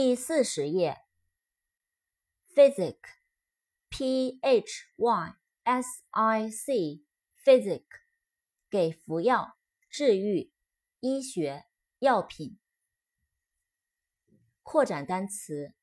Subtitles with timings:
[0.00, 1.04] 第四十页
[2.54, 7.84] ，physic，p h y s i c，physic，
[8.70, 9.58] 给服药、
[9.90, 10.52] 治愈、
[11.00, 11.66] 医学、
[11.98, 12.60] 药品。
[14.62, 15.74] 扩展单词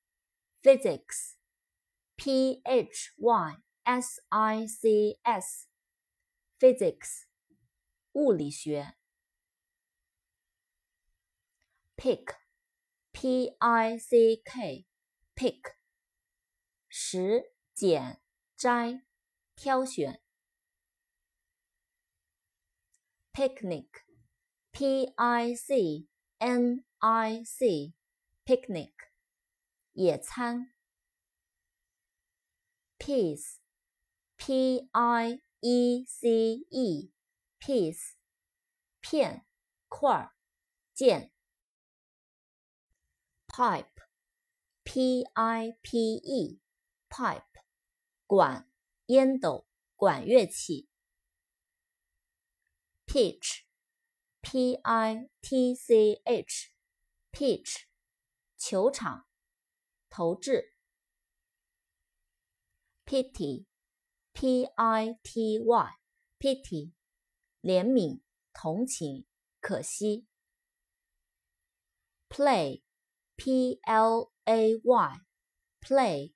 [0.61, 7.25] ，physics，p h y s i c s，physics，
[8.13, 8.95] 物理学。
[11.97, 12.45] pick。
[13.25, 15.73] P I C K，pick，
[16.88, 18.21] 拾、捡、
[18.55, 19.02] 摘、
[19.55, 20.21] 挑选。
[23.33, 26.07] Picnic，P I C
[26.38, 28.93] N I C，picnic，
[29.94, 30.75] 野餐。
[32.99, 36.30] Piece，P I E C
[36.69, 38.13] E，piece，
[39.02, 39.47] 片、
[39.88, 40.31] 块、
[40.94, 41.31] 件。
[43.55, 44.03] pipe,
[44.84, 46.61] p i p e,
[47.08, 47.42] pipe,
[48.27, 48.69] 管，
[49.06, 49.66] 烟斗，
[49.97, 50.89] 管乐器。
[53.06, 53.64] pitch,
[54.41, 56.72] p i t c h,
[57.33, 57.86] pitch,
[58.56, 59.27] 球场，
[60.08, 60.77] 投掷。
[63.05, 63.66] pity,
[64.33, 65.98] p i t y,
[66.39, 66.92] pity,
[67.61, 68.20] 怜悯，
[68.53, 69.27] 同情，
[69.61, 70.28] 可惜。
[72.28, 72.83] play
[73.38, 76.33] P L A Y，play，